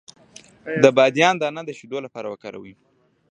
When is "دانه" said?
1.41-1.61